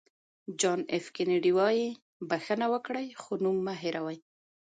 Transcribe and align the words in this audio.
جان 0.59 0.79
اېف 0.93 1.05
کینېډي 1.15 1.51
وایي 1.59 1.87
بښنه 2.29 2.67
وکړئ 2.73 3.07
خو 3.21 3.31
نوم 3.43 3.57
مه 3.65 3.73
هېروئ. 3.81 4.17